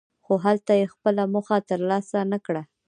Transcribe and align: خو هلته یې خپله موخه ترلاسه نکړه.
خو 0.25 0.33
هلته 0.45 0.71
یې 0.79 0.85
خپله 0.93 1.23
موخه 1.33 1.57
ترلاسه 1.69 2.19
نکړه. 2.33 2.61